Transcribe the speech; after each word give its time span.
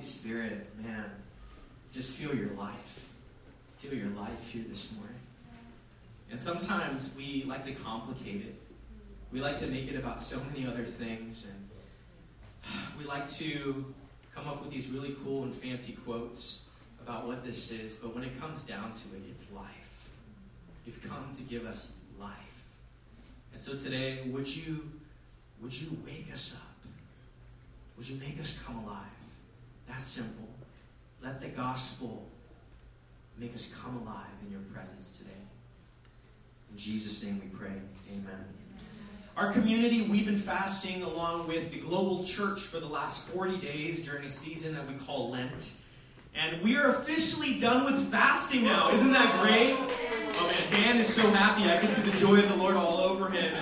Holy 0.00 0.12
Spirit, 0.12 0.66
man, 0.82 1.04
just 1.92 2.16
feel 2.16 2.34
your 2.34 2.48
life. 2.52 3.04
Feel 3.80 3.92
your 3.92 4.08
life 4.08 4.48
here 4.50 4.64
this 4.66 4.90
morning. 4.92 5.20
And 6.30 6.40
sometimes 6.40 7.14
we 7.18 7.44
like 7.46 7.62
to 7.64 7.72
complicate 7.72 8.36
it. 8.36 8.54
We 9.30 9.42
like 9.42 9.58
to 9.58 9.66
make 9.66 9.90
it 9.90 9.96
about 9.96 10.22
so 10.22 10.40
many 10.50 10.66
other 10.66 10.84
things. 10.84 11.44
And 11.44 12.74
we 12.98 13.04
like 13.04 13.28
to 13.32 13.84
come 14.34 14.48
up 14.48 14.62
with 14.62 14.72
these 14.72 14.88
really 14.88 15.14
cool 15.22 15.42
and 15.42 15.54
fancy 15.54 15.92
quotes 16.06 16.64
about 17.02 17.26
what 17.26 17.44
this 17.44 17.70
is. 17.70 17.92
But 17.92 18.14
when 18.14 18.24
it 18.24 18.40
comes 18.40 18.62
down 18.62 18.92
to 18.92 19.08
it, 19.08 19.22
it's 19.30 19.52
life. 19.52 19.66
You've 20.86 21.06
come 21.06 21.28
to 21.36 21.42
give 21.42 21.66
us 21.66 21.92
life. 22.18 22.32
And 23.52 23.60
so 23.60 23.76
today, 23.76 24.20
would 24.28 24.48
you, 24.48 24.88
would 25.60 25.78
you 25.78 25.94
wake 26.06 26.32
us 26.32 26.56
up? 26.56 26.90
Would 27.98 28.08
you 28.08 28.18
make 28.18 28.40
us 28.40 28.58
come 28.64 28.78
alive? 28.78 29.19
That's 29.90 30.08
simple. 30.08 30.48
Let 31.22 31.40
the 31.40 31.48
gospel 31.48 32.26
make 33.36 33.54
us 33.54 33.72
come 33.82 33.96
alive 33.96 34.26
in 34.44 34.52
your 34.52 34.60
presence 34.72 35.18
today. 35.18 35.30
In 36.70 36.78
Jesus' 36.78 37.22
name 37.24 37.40
we 37.42 37.48
pray. 37.48 37.72
Amen. 38.12 38.44
Our 39.36 39.52
community, 39.52 40.02
we've 40.02 40.26
been 40.26 40.38
fasting 40.38 41.02
along 41.02 41.48
with 41.48 41.72
the 41.72 41.80
global 41.80 42.24
church 42.24 42.60
for 42.60 42.78
the 42.78 42.86
last 42.86 43.28
40 43.28 43.58
days 43.58 44.04
during 44.04 44.24
a 44.24 44.28
season 44.28 44.74
that 44.74 44.86
we 44.86 44.94
call 44.94 45.30
Lent. 45.30 45.72
And 46.34 46.62
we 46.62 46.76
are 46.76 46.90
officially 46.90 47.58
done 47.58 47.84
with 47.84 48.10
fasting 48.10 48.64
now. 48.64 48.92
Isn't 48.92 49.12
that 49.12 49.40
great? 49.42 49.76
Oh 49.78 50.46
man, 50.46 50.82
Dan 50.82 50.96
is 50.98 51.12
so 51.12 51.28
happy. 51.30 51.70
I 51.70 51.78
can 51.78 51.88
see 51.88 52.02
the 52.02 52.16
joy 52.16 52.38
of 52.38 52.48
the 52.48 52.56
Lord 52.56 52.76
all 52.76 52.98
over 52.98 53.28
him. 53.28 53.52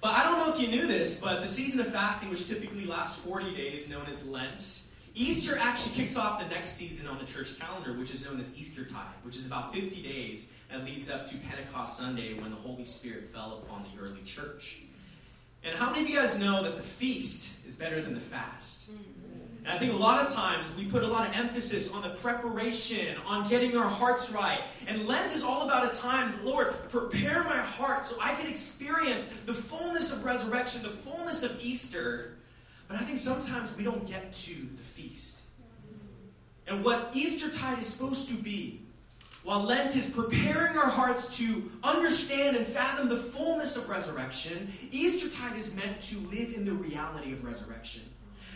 But 0.00 0.14
I 0.14 0.24
don't 0.24 0.38
know 0.38 0.49
if 0.60 0.70
you 0.70 0.76
knew 0.76 0.86
this, 0.86 1.18
but 1.18 1.40
the 1.40 1.48
season 1.48 1.80
of 1.80 1.88
fasting, 1.88 2.28
which 2.28 2.46
typically 2.46 2.84
lasts 2.84 3.18
40 3.24 3.54
days, 3.56 3.88
known 3.88 4.04
as 4.06 4.26
Lent, 4.26 4.82
Easter 5.14 5.56
actually 5.58 5.94
kicks 5.94 6.16
off 6.16 6.40
the 6.40 6.48
next 6.48 6.74
season 6.74 7.06
on 7.06 7.18
the 7.18 7.24
church 7.24 7.58
calendar, 7.58 7.94
which 7.94 8.12
is 8.12 8.24
known 8.24 8.38
as 8.38 8.56
Eastertide, 8.56 9.14
which 9.22 9.36
is 9.36 9.46
about 9.46 9.74
50 9.74 10.02
days 10.02 10.52
that 10.70 10.84
leads 10.84 11.10
up 11.10 11.28
to 11.30 11.36
Pentecost 11.38 11.98
Sunday 11.98 12.34
when 12.34 12.50
the 12.50 12.56
Holy 12.56 12.84
Spirit 12.84 13.28
fell 13.28 13.62
upon 13.64 13.84
the 13.84 14.02
early 14.02 14.22
church. 14.22 14.82
And 15.64 15.74
how 15.74 15.90
many 15.90 16.02
of 16.02 16.10
you 16.10 16.16
guys 16.16 16.38
know 16.38 16.62
that 16.62 16.76
the 16.76 16.82
feast 16.82 17.50
is 17.66 17.74
better 17.74 18.02
than 18.02 18.14
the 18.14 18.20
fast? 18.20 18.90
Mm. 18.90 18.96
And 19.64 19.68
I 19.68 19.78
think 19.78 19.92
a 19.92 19.96
lot 19.96 20.26
of 20.26 20.32
times 20.32 20.68
we 20.76 20.86
put 20.86 21.02
a 21.02 21.06
lot 21.06 21.28
of 21.28 21.36
emphasis 21.36 21.92
on 21.92 22.02
the 22.02 22.10
preparation, 22.10 23.16
on 23.26 23.46
getting 23.48 23.76
our 23.76 23.88
hearts 23.88 24.30
right. 24.30 24.62
And 24.86 25.06
Lent 25.06 25.34
is 25.34 25.42
all 25.42 25.62
about 25.62 25.92
a 25.92 25.96
time, 25.98 26.34
Lord, 26.42 26.74
prepare 26.88 27.44
my 27.44 27.58
heart 27.58 28.06
so 28.06 28.16
I 28.20 28.34
can 28.34 28.46
experience 28.48 29.26
the 29.44 29.52
fullness 29.52 30.12
of 30.12 30.24
resurrection, 30.24 30.82
the 30.82 30.88
fullness 30.88 31.42
of 31.42 31.62
Easter. 31.62 32.36
But 32.88 33.00
I 33.00 33.04
think 33.04 33.18
sometimes 33.18 33.76
we 33.76 33.84
don't 33.84 34.06
get 34.08 34.32
to 34.32 34.54
the 34.54 34.82
feast. 34.82 35.42
And 36.66 36.82
what 36.82 37.10
Eastertide 37.14 37.80
is 37.80 37.86
supposed 37.86 38.28
to 38.28 38.34
be, 38.34 38.80
while 39.42 39.62
Lent 39.62 39.96
is 39.96 40.06
preparing 40.06 40.76
our 40.76 40.88
hearts 40.88 41.36
to 41.38 41.70
understand 41.82 42.56
and 42.56 42.66
fathom 42.66 43.08
the 43.08 43.16
fullness 43.16 43.76
of 43.76 43.88
resurrection, 43.88 44.72
Eastertide 44.90 45.56
is 45.58 45.74
meant 45.74 46.00
to 46.02 46.18
live 46.28 46.54
in 46.54 46.64
the 46.64 46.72
reality 46.72 47.32
of 47.32 47.44
resurrection. 47.44 48.02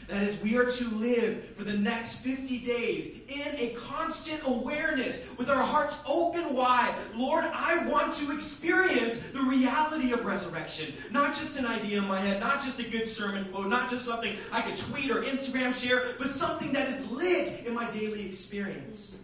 That 0.08 0.22
is, 0.22 0.42
we 0.42 0.56
are 0.56 0.66
to 0.66 0.88
live 0.96 1.56
for 1.56 1.64
the 1.64 1.76
next 1.76 2.16
50 2.16 2.58
days 2.58 3.10
in 3.26 3.56
a 3.56 3.74
constant 3.74 4.40
awareness 4.44 5.26
with 5.38 5.48
our 5.48 5.62
hearts 5.62 6.02
open 6.06 6.54
wide. 6.54 6.94
Lord, 7.14 7.44
I 7.44 7.86
want 7.86 8.12
to 8.14 8.32
experience 8.32 9.18
the 9.32 9.40
reality 9.40 10.12
of 10.12 10.26
resurrection. 10.26 10.92
Not 11.10 11.34
just 11.34 11.58
an 11.58 11.64
idea 11.64 11.98
in 11.98 12.04
my 12.06 12.20
head, 12.20 12.40
not 12.40 12.62
just 12.62 12.78
a 12.80 12.88
good 12.88 13.08
sermon 13.08 13.46
quote, 13.46 13.68
not 13.68 13.88
just 13.88 14.04
something 14.04 14.36
I 14.52 14.60
could 14.60 14.76
tweet 14.76 15.10
or 15.10 15.22
Instagram 15.22 15.72
share, 15.72 16.02
but 16.18 16.30
something 16.30 16.72
that 16.72 16.88
is 16.90 17.10
lived 17.10 17.64
in 17.64 17.72
my 17.72 17.90
daily 17.90 18.26
experience. 18.26 19.16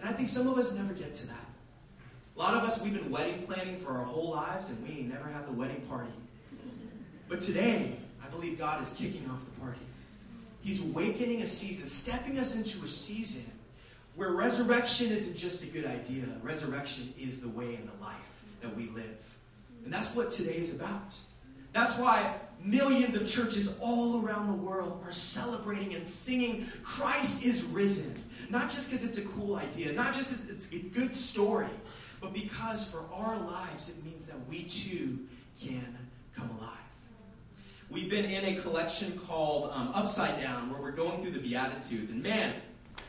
And 0.00 0.08
I 0.08 0.12
think 0.12 0.28
some 0.28 0.46
of 0.46 0.56
us 0.56 0.72
never 0.74 0.94
get 0.94 1.14
to 1.14 1.26
that. 1.26 1.34
A 2.36 2.38
lot 2.38 2.54
of 2.54 2.62
us, 2.62 2.80
we've 2.80 2.94
been 2.94 3.10
wedding 3.10 3.42
planning 3.42 3.78
for 3.80 3.90
our 3.90 4.04
whole 4.04 4.30
lives, 4.30 4.70
and 4.70 4.86
we 4.86 5.02
never 5.02 5.28
had 5.28 5.48
the 5.48 5.52
wedding 5.52 5.80
party. 5.88 6.12
But 7.28 7.40
today, 7.40 7.96
I 8.24 8.28
believe 8.28 8.56
God 8.56 8.80
is 8.80 8.90
kicking 8.90 9.28
off 9.28 9.40
the 9.44 9.60
party. 9.60 9.80
He's 10.68 10.84
awakening 10.84 11.40
a 11.40 11.46
season, 11.46 11.86
stepping 11.86 12.38
us 12.38 12.54
into 12.54 12.84
a 12.84 12.88
season 12.88 13.50
where 14.16 14.32
resurrection 14.32 15.10
isn't 15.10 15.34
just 15.34 15.64
a 15.64 15.66
good 15.66 15.86
idea. 15.86 16.24
Resurrection 16.42 17.14
is 17.18 17.40
the 17.40 17.48
way 17.48 17.76
and 17.76 17.88
the 17.88 18.04
life 18.04 18.42
that 18.60 18.76
we 18.76 18.90
live. 18.90 19.16
And 19.86 19.90
that's 19.90 20.14
what 20.14 20.30
today 20.30 20.58
is 20.58 20.74
about. 20.74 21.16
That's 21.72 21.96
why 21.96 22.34
millions 22.62 23.16
of 23.16 23.26
churches 23.26 23.78
all 23.80 24.22
around 24.22 24.48
the 24.48 24.62
world 24.62 25.00
are 25.06 25.12
celebrating 25.12 25.94
and 25.94 26.06
singing 26.06 26.66
Christ 26.82 27.42
is 27.42 27.62
risen. 27.62 28.22
Not 28.50 28.68
just 28.68 28.90
because 28.90 29.02
it's 29.02 29.16
a 29.16 29.26
cool 29.28 29.56
idea, 29.56 29.94
not 29.94 30.12
just 30.12 30.50
it's 30.50 30.70
a 30.70 30.80
good 30.80 31.16
story, 31.16 31.70
but 32.20 32.34
because 32.34 32.90
for 32.90 33.06
our 33.10 33.38
lives 33.38 33.88
it 33.88 34.04
means 34.04 34.26
that 34.26 34.36
we 34.50 34.64
too 34.64 35.18
can 35.58 35.96
come 36.36 36.50
alive. 36.58 36.87
We've 37.90 38.10
been 38.10 38.26
in 38.26 38.44
a 38.44 38.60
collection 38.60 39.18
called 39.26 39.70
um, 39.72 39.92
Upside 39.94 40.38
Down, 40.38 40.70
where 40.70 40.80
we're 40.80 40.90
going 40.90 41.22
through 41.22 41.30
the 41.30 41.38
Beatitudes. 41.38 42.10
And 42.10 42.22
man, 42.22 42.52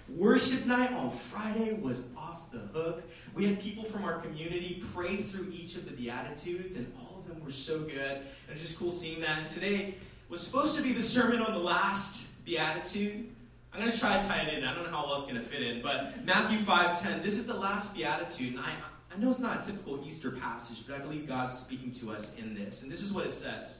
worship 0.07 0.65
night 0.65 0.93
on 0.93 1.11
Friday 1.11 1.73
was 1.73 2.05
off 2.15 2.49
the 2.49 2.59
hook. 2.59 3.03
We 3.35 3.45
had 3.45 3.59
people 3.59 3.83
from 3.83 4.05
our 4.05 4.19
community 4.21 4.81
pray 4.93 5.17
through 5.17 5.51
each 5.51 5.75
of 5.75 5.83
the 5.83 5.91
Beatitudes, 5.91 6.77
and 6.77 6.89
all 6.97 7.19
of 7.19 7.27
them 7.27 7.43
were 7.43 7.51
so 7.51 7.79
good. 7.81 8.17
And 8.19 8.51
it's 8.51 8.61
just 8.61 8.79
cool 8.79 8.91
seeing 8.91 9.19
that. 9.19 9.39
And 9.39 9.49
today 9.49 9.95
was 10.29 10.39
supposed 10.39 10.77
to 10.77 10.81
be 10.81 10.93
the 10.93 11.01
sermon 11.01 11.41
on 11.41 11.51
the 11.51 11.59
last 11.59 12.45
Beatitude. 12.45 13.27
I'm 13.73 13.81
going 13.81 13.91
to 13.91 13.99
try 13.99 14.19
to 14.19 14.27
tie 14.27 14.43
it 14.43 14.57
in. 14.57 14.63
I 14.63 14.73
don't 14.73 14.85
know 14.85 14.97
how 14.97 15.07
well 15.07 15.17
it's 15.17 15.25
going 15.25 15.35
to 15.35 15.41
fit 15.41 15.61
in, 15.61 15.81
but 15.81 16.23
Matthew 16.23 16.57
5:10. 16.59 17.21
This 17.21 17.37
is 17.37 17.45
the 17.45 17.53
last 17.53 17.95
beatitude, 17.95 18.55
and 18.55 18.61
I, 18.61 18.71
I 19.13 19.19
know 19.19 19.29
it's 19.29 19.39
not 19.39 19.61
a 19.61 19.65
typical 19.65 20.03
Easter 20.07 20.31
passage, 20.31 20.85
but 20.87 20.95
I 20.95 20.99
believe 20.99 21.27
God's 21.27 21.57
speaking 21.57 21.91
to 21.91 22.11
us 22.11 22.35
in 22.37 22.55
this. 22.55 22.81
And 22.81 22.91
this 22.91 23.03
is 23.03 23.13
what 23.13 23.25
it 23.27 23.33
says. 23.33 23.79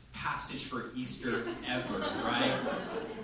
passage 0.13 0.65
for 0.65 0.91
Easter 0.95 1.43
ever, 1.67 1.99
right? 2.23 2.53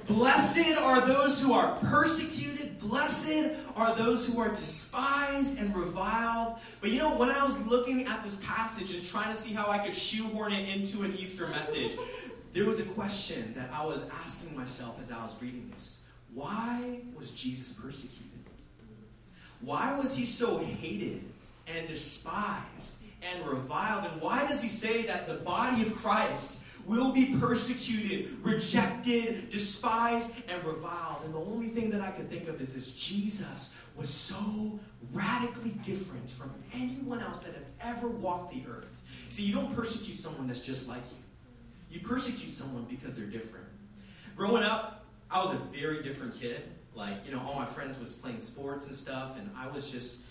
Blessed 0.08 0.78
are 0.78 1.02
those 1.02 1.42
who 1.42 1.54
are 1.54 1.78
persecuted. 1.82 2.80
Blessed 2.80 3.52
are 3.76 3.96
those 3.96 4.28
who 4.28 4.40
are 4.40 4.50
despised 4.50 5.60
and 5.60 5.76
reviled. 5.76 6.60
But 6.80 6.92
you 6.92 7.00
know, 7.00 7.16
when 7.16 7.30
I 7.30 7.44
was 7.46 7.58
looking 7.68 8.06
at 8.06 8.24
this 8.24 8.40
passage 8.44 8.94
and 8.96 9.06
trying 9.06 9.34
to 9.34 9.40
see 9.40 9.54
how 9.54 9.70
I 9.70 9.80
could 9.80 9.96
shoehorn 9.96 10.54
it 10.54 10.76
into 10.76 11.04
an 11.04 11.16
Easter 11.18 11.48
message, 11.48 11.98
there 12.54 12.66
was 12.66 12.80
a 12.80 12.86
question 12.86 13.54
that 13.56 13.70
I 13.74 13.86
was 13.86 14.06
asking 14.22 14.56
myself 14.56 14.98
as 15.02 15.12
I 15.12 15.18
was 15.18 15.34
reading 15.42 15.72
this. 15.74 16.00
Why 16.34 17.00
was 17.18 17.32
Jesus 17.32 17.74
persecuted? 17.74 18.24
Why 19.62 19.98
was 19.98 20.16
he 20.16 20.26
so 20.26 20.60
hated 20.60 21.24
and 21.68 21.88
despised 21.88 22.98
and 23.22 23.46
reviled? 23.46 24.06
And 24.06 24.22
why 24.22 24.48
does 24.48 24.62
he 24.62 24.70
say 24.70 25.04
that 25.04 25.28
the 25.28 25.36
body 25.36 25.82
of 25.82 25.96
Christ 25.96 26.62
will 26.88 27.12
be 27.12 27.36
persecuted, 27.38 28.38
rejected, 28.42 29.52
despised, 29.52 30.34
and 30.48 30.64
reviled. 30.64 31.22
And 31.26 31.34
the 31.34 31.40
only 31.40 31.68
thing 31.68 31.92
that 31.92 32.02
I 32.02 32.12
can 32.12 32.28
think 32.28 32.48
of 32.48 32.62
is 32.62 32.74
this 32.74 32.92
Jesus 32.94 33.74
was 33.96 34.10
so 34.10 34.80
radically 35.12 35.72
different 35.84 36.30
from 36.30 36.54
anyone 36.74 37.20
else 37.20 37.40
that 37.40 37.54
had 37.54 37.66
ever 37.82 38.08
walked 38.08 38.54
the 38.54 38.64
earth. 38.72 38.88
See, 39.30 39.44
you 39.44 39.54
don't 39.54 39.76
persecute 39.76 40.16
someone 40.16 40.48
that's 40.48 40.62
just 40.62 40.88
like 40.88 41.02
you, 41.12 42.00
you 42.00 42.08
persecute 42.08 42.52
someone 42.52 42.86
because 42.90 43.16
they're 43.16 43.26
different. 43.26 43.66
Growing 44.38 44.64
up, 44.64 45.06
I 45.30 45.44
was 45.44 45.56
a 45.56 45.78
very 45.78 46.02
different 46.04 46.40
kid. 46.40 46.64
Like, 46.96 47.26
you 47.26 47.32
know, 47.32 47.42
all 47.46 47.56
my 47.56 47.66
friends 47.66 48.00
was 48.00 48.14
playing 48.14 48.40
sports 48.40 48.88
and 48.88 48.96
stuff, 48.96 49.38
and 49.38 49.50
I 49.58 49.68
was 49.68 49.92
just 49.92 50.22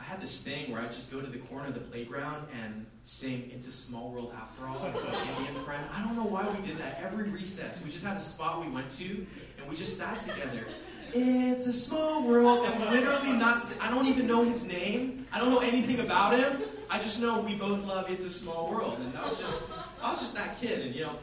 I 0.00 0.02
had 0.02 0.20
this 0.20 0.42
thing 0.42 0.72
where 0.72 0.80
I'd 0.80 0.92
just 0.92 1.12
go 1.12 1.20
to 1.20 1.26
the 1.26 1.38
corner 1.38 1.68
of 1.68 1.74
the 1.74 1.80
playground 1.80 2.46
and 2.62 2.86
sing 3.02 3.50
It's 3.54 3.68
a 3.68 3.72
Small 3.72 4.10
World 4.10 4.32
After 4.34 4.66
All 4.66 4.90
with 4.92 5.04
an 5.04 5.28
Indian 5.36 5.54
friend. 5.56 5.84
I 5.92 6.02
don't 6.02 6.16
know 6.16 6.24
why 6.24 6.48
we 6.48 6.66
did 6.66 6.78
that. 6.78 7.00
Every 7.02 7.28
recess, 7.28 7.78
we 7.84 7.90
just 7.90 8.04
had 8.04 8.16
a 8.16 8.20
spot 8.20 8.64
we 8.64 8.70
went 8.70 8.90
to 8.92 9.04
and 9.04 9.68
we 9.68 9.76
just 9.76 9.98
sat 9.98 10.18
together. 10.22 10.64
It's 11.12 11.66
a 11.66 11.72
small 11.72 12.22
world, 12.22 12.64
and 12.66 12.90
literally 12.90 13.32
not, 13.32 13.62
I 13.80 13.90
don't 13.90 14.06
even 14.06 14.28
know 14.28 14.44
his 14.44 14.64
name. 14.64 15.26
I 15.32 15.38
don't 15.38 15.50
know 15.50 15.58
anything 15.58 16.00
about 16.00 16.38
him. 16.38 16.62
I 16.88 16.98
just 16.98 17.20
know 17.20 17.40
we 17.40 17.56
both 17.56 17.84
love 17.84 18.08
It's 18.10 18.24
a 18.24 18.30
Small 18.30 18.70
World. 18.70 18.98
And 19.00 19.16
I 19.18 19.28
was 19.28 19.38
just, 19.38 19.64
I 20.02 20.12
was 20.12 20.20
just 20.20 20.34
that 20.34 20.58
kid. 20.60 20.86
And, 20.86 20.94
you 20.94 21.02
know, 21.02 21.16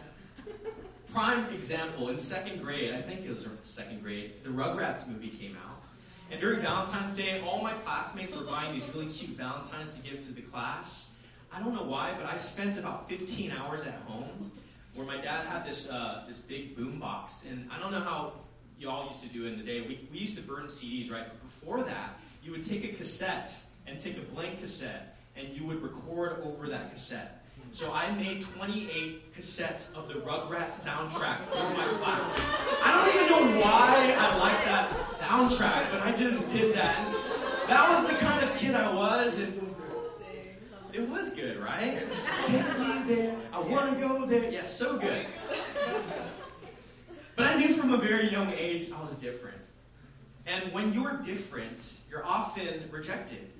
prime 1.11 1.45
example 1.53 2.09
in 2.09 2.19
second 2.19 2.61
grade, 2.61 2.93
I 2.93 3.01
think 3.01 3.25
it 3.25 3.29
was 3.29 3.47
second 3.61 4.03
grade, 4.03 4.33
the 4.43 4.49
Rugrats 4.49 5.07
movie 5.07 5.29
came 5.29 5.57
out. 5.65 5.76
And 6.29 6.41
during 6.41 6.61
Valentine's 6.61 7.15
Day, 7.15 7.41
all 7.45 7.61
my 7.61 7.73
classmates 7.73 8.35
were 8.35 8.43
buying 8.43 8.73
these 8.73 8.89
really 8.93 9.07
cute 9.07 9.37
Valentines 9.37 9.95
to 9.95 10.01
give 10.01 10.25
to 10.25 10.33
the 10.33 10.41
class. 10.41 11.11
I 11.53 11.59
don't 11.59 11.73
know 11.73 11.83
why, 11.83 12.13
but 12.17 12.25
I 12.25 12.35
spent 12.35 12.77
about 12.77 13.09
15 13.09 13.51
hours 13.51 13.81
at 13.83 13.93
home 14.05 14.51
where 14.93 15.07
my 15.07 15.15
dad 15.15 15.45
had 15.45 15.65
this, 15.65 15.89
uh, 15.89 16.25
this 16.27 16.39
big 16.39 16.75
boom 16.75 16.99
box. 16.99 17.45
And 17.49 17.69
I 17.71 17.79
don't 17.79 17.91
know 17.91 18.01
how 18.01 18.33
y'all 18.77 19.07
used 19.07 19.23
to 19.23 19.29
do 19.29 19.45
it 19.45 19.53
in 19.53 19.59
the 19.59 19.63
day. 19.63 19.81
We, 19.81 20.05
we 20.11 20.19
used 20.19 20.35
to 20.35 20.43
burn 20.43 20.65
CDs, 20.65 21.09
right? 21.09 21.25
But 21.25 21.43
before 21.43 21.83
that, 21.83 22.19
you 22.43 22.51
would 22.51 22.67
take 22.67 22.83
a 22.83 22.93
cassette 22.93 23.53
and 23.85 23.97
take 23.97 24.17
a 24.17 24.21
blank 24.21 24.59
cassette 24.59 25.17
and 25.37 25.47
you 25.55 25.65
would 25.65 25.81
record 25.81 26.41
over 26.43 26.67
that 26.67 26.91
cassette. 26.91 27.45
So 27.71 27.93
I 27.93 28.11
made 28.11 28.41
28 28.41 29.35
cassettes 29.35 29.95
of 29.95 30.07
the 30.07 30.15
Rugrats 30.15 30.85
soundtrack 30.85 31.47
for 31.49 31.69
my 31.75 31.85
class. 31.99 32.39
I 32.83 32.91
don't 32.93 33.15
even 33.15 33.27
know 33.29 33.61
why 33.61 34.15
I 34.17 34.37
like 34.37 34.65
that 34.65 34.91
soundtrack, 35.05 35.91
but 35.91 36.01
I 36.01 36.15
just 36.15 36.51
did 36.51 36.75
that. 36.75 37.13
that 37.67 37.89
was 37.89 38.11
the 38.11 38.17
kind 38.17 38.43
of 38.43 38.55
kid 38.57 38.73
I 38.73 38.93
was. 38.93 39.37
And 39.39 39.75
it 40.93 41.07
was 41.07 41.29
good, 41.31 41.57
right? 41.57 41.99
Take 42.45 42.79
me 42.79 43.15
there. 43.15 43.35
I 43.53 43.59
want 43.59 43.93
to 43.93 43.99
go 43.99 44.25
there. 44.25 44.43
Yes, 44.43 44.53
yeah, 44.53 44.63
so 44.63 44.97
good. 44.97 45.27
But 47.35 47.45
I 47.45 47.55
knew 47.55 47.75
from 47.75 47.93
a 47.93 47.97
very 47.97 48.31
young 48.31 48.51
age 48.57 48.89
I 48.91 48.99
was 49.03 49.13
different. 49.15 49.57
And 50.47 50.73
when 50.73 50.93
you're 50.93 51.17
different, 51.17 51.93
you're 52.09 52.25
often 52.25 52.89
rejected. 52.89 53.51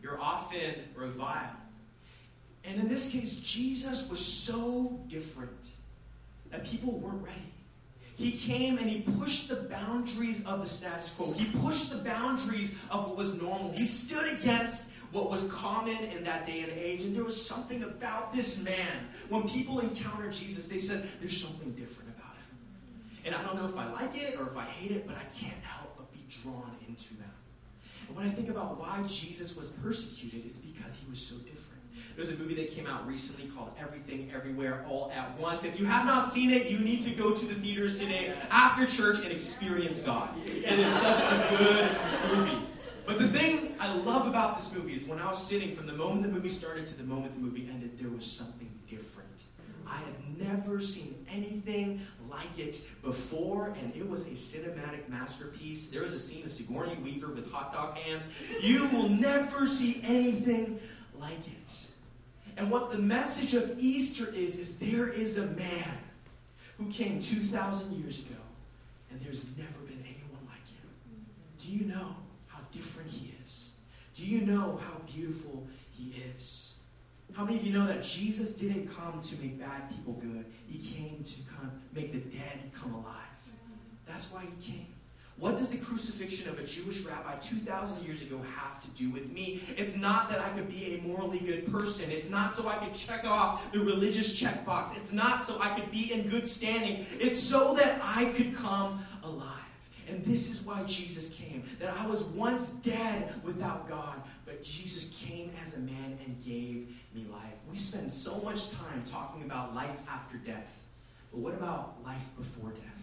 You're 0.00 0.20
often 0.20 0.74
reviled. 0.94 1.56
And 2.66 2.80
in 2.80 2.88
this 2.88 3.10
case, 3.10 3.36
Jesus 3.36 4.08
was 4.10 4.24
so 4.24 5.00
different 5.08 5.70
that 6.50 6.64
people 6.64 6.98
weren't 6.98 7.22
ready. 7.22 7.52
He 8.16 8.32
came 8.32 8.78
and 8.78 8.88
he 8.88 9.02
pushed 9.18 9.48
the 9.48 9.56
boundaries 9.56 10.44
of 10.46 10.60
the 10.60 10.66
status 10.66 11.14
quo. 11.14 11.32
He 11.32 11.44
pushed 11.60 11.90
the 11.90 11.98
boundaries 11.98 12.74
of 12.90 13.08
what 13.08 13.16
was 13.16 13.40
normal. 13.40 13.72
He 13.72 13.84
stood 13.84 14.32
against 14.32 14.90
what 15.12 15.30
was 15.30 15.50
common 15.52 15.96
in 15.96 16.24
that 16.24 16.46
day 16.46 16.60
and 16.60 16.72
age. 16.72 17.02
And 17.02 17.14
there 17.14 17.24
was 17.24 17.40
something 17.40 17.82
about 17.82 18.34
this 18.34 18.62
man. 18.64 19.08
When 19.28 19.46
people 19.48 19.80
encountered 19.80 20.32
Jesus, 20.32 20.66
they 20.66 20.78
said, 20.78 21.06
There's 21.20 21.40
something 21.40 21.72
different 21.72 22.10
about 22.16 22.34
him. 22.36 23.26
And 23.26 23.34
I 23.34 23.42
don't 23.42 23.56
know 23.56 23.66
if 23.66 23.76
I 23.76 23.90
like 23.92 24.16
it 24.16 24.40
or 24.40 24.48
if 24.48 24.56
I 24.56 24.64
hate 24.64 24.92
it, 24.92 25.06
but 25.06 25.16
I 25.16 25.24
can't 25.38 25.62
help 25.62 25.96
but 25.96 26.10
be 26.12 26.24
drawn 26.42 26.74
into 26.88 27.14
them. 27.14 27.30
And 28.08 28.16
when 28.16 28.26
I 28.26 28.30
think 28.30 28.48
about 28.48 28.80
why 28.80 29.02
Jesus 29.06 29.56
was 29.56 29.70
persecuted, 29.70 30.46
it's 30.46 30.58
because 30.58 30.96
he 30.96 31.08
was 31.10 31.20
so 31.20 31.36
different. 31.36 31.66
There's 32.16 32.30
a 32.30 32.36
movie 32.36 32.54
that 32.54 32.70
came 32.70 32.86
out 32.86 33.06
recently 33.06 33.46
called 33.50 33.72
Everything 33.78 34.32
Everywhere 34.34 34.86
All 34.88 35.12
at 35.14 35.38
Once. 35.38 35.64
If 35.64 35.78
you 35.78 35.84
have 35.84 36.06
not 36.06 36.32
seen 36.32 36.50
it, 36.50 36.70
you 36.70 36.78
need 36.78 37.02
to 37.02 37.10
go 37.10 37.34
to 37.34 37.44
the 37.44 37.54
theaters 37.56 37.98
today 37.98 38.32
after 38.50 38.86
church 38.86 39.22
and 39.22 39.30
experience 39.30 40.00
God. 40.00 40.30
It 40.46 40.78
is 40.78 40.90
such 40.94 41.22
a 41.22 41.56
good 41.58 42.38
movie. 42.38 42.66
But 43.04 43.18
the 43.18 43.28
thing 43.28 43.74
I 43.78 43.94
love 43.94 44.26
about 44.26 44.56
this 44.56 44.74
movie 44.74 44.94
is 44.94 45.04
when 45.04 45.18
I 45.18 45.28
was 45.28 45.46
sitting 45.46 45.76
from 45.76 45.86
the 45.86 45.92
moment 45.92 46.22
the 46.22 46.30
movie 46.30 46.48
started 46.48 46.86
to 46.86 46.96
the 46.96 47.04
moment 47.04 47.34
the 47.34 47.40
movie 47.40 47.68
ended, 47.70 47.98
there 48.00 48.08
was 48.08 48.24
something 48.24 48.70
different. 48.88 49.42
I 49.86 49.98
had 49.98 50.48
never 50.48 50.80
seen 50.80 51.14
anything 51.30 52.00
like 52.30 52.58
it 52.58 52.80
before, 53.02 53.76
and 53.82 53.94
it 53.94 54.08
was 54.08 54.26
a 54.26 54.30
cinematic 54.30 55.06
masterpiece. 55.10 55.88
There 55.88 56.02
was 56.02 56.14
a 56.14 56.18
scene 56.18 56.46
of 56.46 56.52
Sigourney 56.54 56.96
Weaver 56.96 57.28
with 57.28 57.52
hot 57.52 57.74
dog 57.74 57.98
hands. 57.98 58.24
You 58.62 58.88
will 58.88 59.10
never 59.10 59.68
see 59.68 60.00
anything 60.02 60.80
like 61.20 61.46
it. 61.46 61.86
And 62.56 62.70
what 62.70 62.90
the 62.90 62.98
message 62.98 63.54
of 63.54 63.78
Easter 63.78 64.32
is, 64.34 64.58
is 64.58 64.78
there 64.78 65.08
is 65.08 65.36
a 65.38 65.46
man 65.46 65.98
who 66.78 66.90
came 66.90 67.20
2,000 67.20 67.92
years 67.92 68.20
ago, 68.20 68.40
and 69.10 69.20
there's 69.20 69.44
never 69.56 69.78
been 69.86 70.02
anyone 70.02 70.46
like 70.46 70.66
him. 70.66 71.26
Do 71.58 71.70
you 71.70 71.84
know 71.86 72.16
how 72.46 72.60
different 72.72 73.10
he 73.10 73.34
is? 73.44 73.70
Do 74.14 74.24
you 74.24 74.40
know 74.42 74.80
how 74.82 74.98
beautiful 75.12 75.66
he 75.90 76.14
is? 76.38 76.76
How 77.34 77.44
many 77.44 77.58
of 77.58 77.66
you 77.66 77.78
know 77.78 77.86
that 77.86 78.02
Jesus 78.02 78.52
didn't 78.52 78.88
come 78.88 79.20
to 79.20 79.36
make 79.42 79.58
bad 79.58 79.90
people 79.90 80.14
good? 80.14 80.46
He 80.66 80.78
came 80.78 81.22
to 81.24 81.34
come 81.54 81.70
make 81.92 82.12
the 82.12 82.36
dead 82.36 82.70
come 82.72 82.94
alive. 82.94 83.12
That's 84.06 84.30
why 84.32 84.42
he 84.42 84.72
came. 84.72 84.86
What 85.38 85.58
does 85.58 85.70
the 85.70 85.76
crucifixion 85.76 86.48
of 86.48 86.58
a 86.58 86.64
Jewish 86.64 87.02
rabbi 87.02 87.34
2,000 87.36 88.02
years 88.06 88.22
ago 88.22 88.40
have 88.56 88.80
to 88.80 88.88
do 88.90 89.10
with 89.10 89.30
me? 89.30 89.62
It's 89.76 89.94
not 89.94 90.30
that 90.30 90.40
I 90.40 90.48
could 90.50 90.68
be 90.68 90.94
a 90.94 91.06
morally 91.06 91.40
good 91.40 91.70
person. 91.70 92.10
It's 92.10 92.30
not 92.30 92.56
so 92.56 92.66
I 92.66 92.76
could 92.76 92.94
check 92.94 93.24
off 93.26 93.70
the 93.70 93.80
religious 93.80 94.34
checkbox. 94.34 94.96
It's 94.96 95.12
not 95.12 95.46
so 95.46 95.58
I 95.60 95.78
could 95.78 95.90
be 95.90 96.10
in 96.10 96.28
good 96.28 96.48
standing. 96.48 97.04
It's 97.20 97.38
so 97.38 97.74
that 97.74 98.00
I 98.02 98.32
could 98.36 98.56
come 98.56 99.04
alive. 99.22 99.52
And 100.08 100.24
this 100.24 100.48
is 100.48 100.62
why 100.62 100.84
Jesus 100.84 101.34
came. 101.34 101.64
That 101.80 101.92
I 101.94 102.06
was 102.06 102.22
once 102.24 102.68
dead 102.80 103.34
without 103.44 103.86
God, 103.86 104.22
but 104.46 104.62
Jesus 104.62 105.20
came 105.22 105.50
as 105.62 105.76
a 105.76 105.80
man 105.80 106.18
and 106.24 106.42
gave 106.46 106.96
me 107.14 107.26
life. 107.30 107.42
We 107.68 107.76
spend 107.76 108.10
so 108.10 108.38
much 108.38 108.70
time 108.70 109.02
talking 109.04 109.42
about 109.42 109.74
life 109.74 109.98
after 110.08 110.38
death. 110.38 110.78
But 111.30 111.40
what 111.40 111.52
about 111.52 111.96
life 112.04 112.24
before 112.38 112.70
death? 112.70 112.95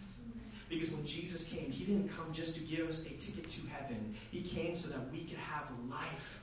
Because 0.68 0.90
when 0.90 1.04
Jesus 1.06 1.48
came, 1.48 1.70
he 1.70 1.84
didn't 1.84 2.08
come 2.08 2.32
just 2.32 2.54
to 2.56 2.60
give 2.60 2.88
us 2.88 3.04
a 3.06 3.10
ticket 3.10 3.48
to 3.48 3.66
heaven. 3.68 4.14
He 4.30 4.42
came 4.42 4.74
so 4.74 4.88
that 4.88 5.10
we 5.12 5.20
could 5.24 5.38
have 5.38 5.64
life 5.88 6.40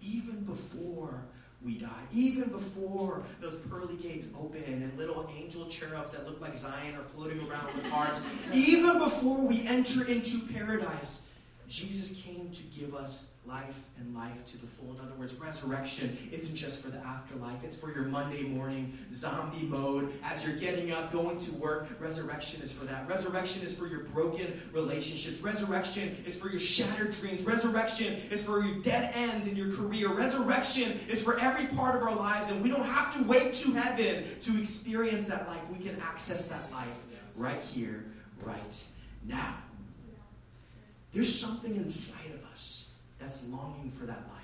even 0.00 0.44
before 0.44 1.22
we 1.64 1.78
die. 1.78 2.02
Even 2.12 2.48
before 2.50 3.22
those 3.40 3.56
pearly 3.56 3.96
gates 3.96 4.28
open 4.38 4.62
and 4.64 4.96
little 4.96 5.28
angel 5.36 5.66
cherubs 5.66 6.12
that 6.12 6.26
look 6.26 6.40
like 6.40 6.56
Zion 6.56 6.94
are 6.94 7.04
floating 7.04 7.38
around 7.48 7.74
with 7.74 7.84
harps. 7.86 8.20
even 8.54 8.98
before 8.98 9.46
we 9.46 9.66
enter 9.66 10.06
into 10.06 10.40
paradise, 10.52 11.26
Jesus 11.68 12.20
came 12.22 12.50
to 12.52 12.62
give 12.78 12.94
us 12.94 13.32
life 13.46 13.84
and 13.98 14.14
life 14.14 14.44
to 14.46 14.58
the 14.58 14.66
full. 14.66 14.92
In 14.92 15.00
other 15.00 15.14
words, 15.18 15.34
resurrection 15.34 16.16
isn't 16.32 16.56
just 16.56 16.82
for 16.82 16.90
the 16.90 16.98
afterlife, 16.98 17.62
it's 17.62 17.76
for 17.76 17.92
your 17.92 18.04
Monday 18.04 18.42
morning 18.42 18.96
zombie 19.12 19.66
mode 19.66 20.12
as 20.24 20.44
you're 20.44 20.56
getting 20.56 20.90
up, 20.90 21.12
going 21.12 21.38
to 21.38 21.54
work. 21.54 21.88
Resurrection 22.00 22.62
is 22.62 22.72
for 22.72 22.84
that. 22.84 23.08
Resurrection 23.08 23.62
is 23.62 23.76
for 23.76 23.86
your 23.86 24.00
broken 24.00 24.60
relationships. 24.72 25.40
Resurrection 25.40 26.16
is 26.26 26.36
for 26.36 26.50
your 26.50 26.60
shattered 26.60 27.12
dreams. 27.12 27.42
Resurrection 27.42 28.16
is 28.30 28.42
for 28.42 28.62
your 28.62 28.82
dead 28.82 29.12
ends 29.14 29.46
in 29.46 29.56
your 29.56 29.72
career. 29.72 30.12
Resurrection 30.12 30.98
is 31.08 31.22
for 31.22 31.38
every 31.38 31.66
part 31.76 31.94
of 31.94 32.02
our 32.02 32.14
lives, 32.14 32.50
and 32.50 32.62
we 32.62 32.68
don't 32.68 32.84
have 32.84 33.16
to 33.16 33.22
wait 33.24 33.52
to 33.54 33.72
heaven 33.72 34.24
to 34.40 34.60
experience 34.60 35.28
that 35.28 35.46
life. 35.46 35.60
We 35.70 35.84
can 35.84 36.00
access 36.00 36.48
that 36.48 36.70
life 36.72 36.88
right 37.36 37.60
here, 37.60 38.04
right 38.42 38.84
now. 39.24 39.54
There's 41.12 41.34
something 41.34 41.74
inside 41.76 42.30
of 42.34 42.35
that's 43.26 43.48
longing 43.48 43.90
for 43.90 44.06
that 44.06 44.22
life. 44.32 44.42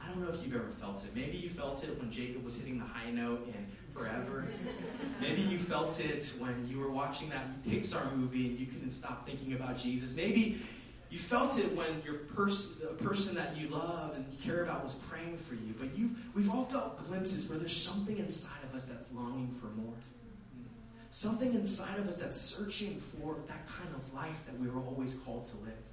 I 0.00 0.06
don't 0.06 0.22
know 0.22 0.32
if 0.32 0.44
you've 0.44 0.54
ever 0.54 0.70
felt 0.80 1.02
it. 1.04 1.10
Maybe 1.12 1.36
you 1.36 1.50
felt 1.50 1.82
it 1.82 1.98
when 1.98 2.08
Jacob 2.08 2.44
was 2.44 2.56
hitting 2.56 2.78
the 2.78 2.84
high 2.84 3.10
note 3.10 3.48
in 3.48 3.66
Forever. 3.92 4.46
Maybe 5.20 5.42
you 5.42 5.58
felt 5.58 5.98
it 5.98 6.32
when 6.38 6.68
you 6.70 6.78
were 6.78 6.90
watching 6.90 7.30
that 7.30 7.64
Pixar 7.64 8.14
movie 8.14 8.46
and 8.46 8.56
you 8.56 8.66
couldn't 8.66 8.90
stop 8.90 9.26
thinking 9.26 9.54
about 9.54 9.76
Jesus. 9.76 10.16
Maybe 10.16 10.60
you 11.10 11.18
felt 11.18 11.58
it 11.58 11.74
when 11.76 12.00
your 12.04 12.14
pers- 12.14 12.74
the 12.80 12.86
person 13.02 13.34
that 13.34 13.56
you 13.56 13.70
loved 13.70 14.14
and 14.14 14.24
you 14.30 14.38
care 14.38 14.62
about 14.62 14.84
was 14.84 14.94
praying 14.94 15.36
for 15.36 15.54
you. 15.54 15.74
But 15.76 15.98
you 15.98 16.10
we've 16.32 16.48
all 16.48 16.66
felt 16.66 17.04
glimpses 17.08 17.48
where 17.48 17.58
there's 17.58 17.76
something 17.76 18.18
inside 18.18 18.62
of 18.62 18.72
us 18.72 18.84
that's 18.84 19.10
longing 19.12 19.52
for 19.60 19.66
more. 19.66 19.94
Something 21.10 21.54
inside 21.54 21.98
of 21.98 22.06
us 22.06 22.20
that's 22.20 22.40
searching 22.40 23.00
for 23.00 23.34
that 23.48 23.66
kind 23.66 23.92
of 23.96 24.14
life 24.14 24.38
that 24.46 24.56
we 24.60 24.68
were 24.68 24.82
always 24.82 25.16
called 25.16 25.46
to 25.46 25.56
live. 25.64 25.87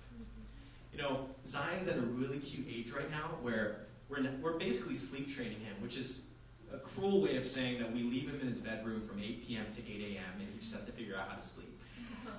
You 0.96 1.02
know, 1.02 1.26
Zion's 1.46 1.90
at 1.90 1.98
a 1.98 2.02
really 2.02 2.40
cute 2.40 2.68
age 2.74 2.92
right 2.92 3.12
now 3.12 3.38
where 3.42 3.82
we're, 4.08 4.26
we're 4.42 4.58
basically 4.58 4.96
sleep 4.96 5.30
training 5.30 5.60
him, 5.60 5.76
which 5.82 5.98
is 5.98 6.28
a 6.74 6.78
cruel 6.78 7.22
way 7.22 7.36
of 7.36 7.46
saying 7.46 7.80
that 7.80 7.92
we 7.92 8.04
leave 8.04 8.30
him 8.30 8.40
in 8.40 8.48
his 8.48 8.62
bedroom 8.62 9.06
from 9.06 9.20
8 9.20 9.46
p.m. 9.46 9.66
to 9.76 9.82
8 9.82 10.16
a.m. 10.16 10.40
and 10.40 10.48
he 10.54 10.60
just 10.60 10.74
has 10.74 10.86
to 10.86 10.94
figure 10.94 11.18
out 11.18 11.28
how 11.30 11.36
to 11.36 11.46
sleep. 11.46 11.68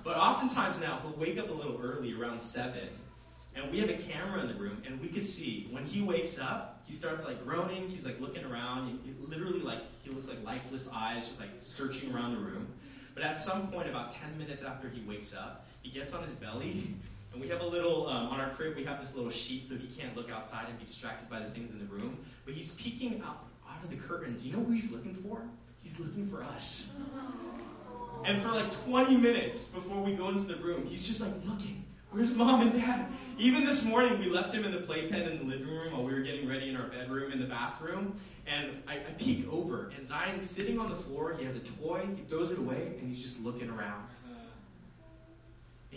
But 0.03 0.17
oftentimes 0.17 0.79
now, 0.79 0.99
he'll 1.01 1.19
wake 1.19 1.37
up 1.37 1.49
a 1.49 1.53
little 1.53 1.79
early, 1.83 2.13
around 2.13 2.39
7, 2.41 2.79
and 3.55 3.71
we 3.71 3.79
have 3.79 3.89
a 3.89 3.97
camera 3.97 4.41
in 4.41 4.47
the 4.47 4.53
room, 4.53 4.81
and 4.85 5.01
we 5.01 5.07
could 5.07 5.25
see 5.25 5.67
when 5.71 5.85
he 5.85 6.01
wakes 6.01 6.39
up, 6.39 6.81
he 6.85 6.93
starts 6.93 7.25
like 7.25 7.43
groaning, 7.45 7.89
he's 7.89 8.05
like 8.05 8.19
looking 8.19 8.45
around, 8.45 8.87
and 8.89 9.29
literally 9.29 9.59
like 9.59 9.81
he 10.03 10.09
looks 10.09 10.27
like 10.27 10.43
lifeless 10.45 10.89
eyes, 10.93 11.27
just 11.27 11.39
like 11.39 11.49
searching 11.59 12.13
around 12.13 12.33
the 12.33 12.39
room. 12.39 12.67
But 13.13 13.23
at 13.23 13.37
some 13.37 13.69
point, 13.69 13.89
about 13.89 14.13
10 14.13 14.37
minutes 14.37 14.63
after 14.63 14.87
he 14.87 15.01
wakes 15.01 15.33
up, 15.33 15.65
he 15.81 15.89
gets 15.89 16.13
on 16.13 16.23
his 16.23 16.35
belly 16.35 16.95
and 17.37 17.43
we 17.43 17.51
have 17.51 17.61
a 17.61 17.67
little, 17.67 18.07
um, 18.07 18.29
on 18.29 18.39
our 18.39 18.49
crib, 18.49 18.75
we 18.75 18.83
have 18.83 18.99
this 18.99 19.15
little 19.15 19.29
sheet 19.29 19.69
so 19.69 19.75
he 19.75 19.85
can't 19.89 20.17
look 20.17 20.31
outside 20.31 20.65
and 20.69 20.79
be 20.79 20.85
distracted 20.85 21.29
by 21.29 21.37
the 21.37 21.51
things 21.51 21.71
in 21.71 21.77
the 21.77 21.85
room. 21.85 22.17
But 22.45 22.55
he's 22.55 22.71
peeking 22.71 23.21
out, 23.23 23.45
out 23.69 23.83
of 23.83 23.91
the 23.91 23.95
curtains. 23.95 24.43
You 24.43 24.53
know 24.53 24.63
who 24.63 24.71
he's 24.71 24.91
looking 24.91 25.13
for? 25.13 25.43
He's 25.83 25.99
looking 25.99 26.27
for 26.29 26.43
us. 26.43 26.95
And 28.25 28.41
for 28.41 28.49
like 28.49 28.71
20 28.85 29.15
minutes 29.15 29.67
before 29.67 30.01
we 30.01 30.13
go 30.13 30.29
into 30.29 30.45
the 30.45 30.55
room, 30.55 30.87
he's 30.87 31.05
just 31.05 31.21
like 31.21 31.31
looking. 31.45 31.85
Where's 32.09 32.33
mom 32.33 32.61
and 32.61 32.73
dad? 32.73 33.05
Even 33.37 33.63
this 33.63 33.85
morning, 33.85 34.17
we 34.19 34.27
left 34.27 34.55
him 34.55 34.65
in 34.65 34.71
the 34.71 34.79
playpen 34.79 35.21
in 35.21 35.37
the 35.37 35.43
living 35.43 35.67
room 35.67 35.93
while 35.93 36.03
we 36.03 36.15
were 36.15 36.21
getting 36.21 36.49
ready 36.49 36.67
in 36.69 36.75
our 36.75 36.87
bedroom 36.87 37.31
in 37.31 37.39
the 37.39 37.45
bathroom. 37.45 38.19
And 38.47 38.81
I, 38.87 38.95
I 38.95 39.11
peek 39.19 39.47
over, 39.53 39.91
and 39.95 40.05
Zion's 40.05 40.49
sitting 40.49 40.79
on 40.79 40.89
the 40.89 40.95
floor. 40.95 41.35
He 41.37 41.45
has 41.45 41.55
a 41.55 41.59
toy. 41.59 42.07
He 42.15 42.23
throws 42.23 42.49
it 42.49 42.57
away, 42.57 42.93
and 42.99 43.07
he's 43.07 43.21
just 43.21 43.45
looking 43.45 43.69
around. 43.69 44.03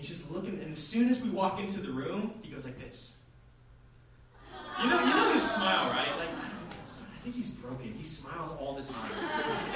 He's 0.00 0.08
just 0.08 0.30
looking, 0.30 0.58
and 0.62 0.70
as 0.70 0.78
soon 0.78 1.10
as 1.10 1.20
we 1.20 1.28
walk 1.28 1.60
into 1.60 1.78
the 1.78 1.90
room, 1.90 2.32
he 2.40 2.50
goes 2.50 2.64
like 2.64 2.78
this. 2.80 3.18
You 4.82 4.88
know, 4.88 4.98
you 4.98 5.10
know 5.14 5.30
his 5.34 5.42
smile, 5.42 5.90
right? 5.90 6.16
Like, 6.16 6.30
I 6.30 7.22
think 7.22 7.36
he's 7.36 7.50
broken. 7.50 7.92
He 7.92 8.02
smiles 8.02 8.50
all 8.58 8.74
the 8.74 8.82
time. 8.82 9.12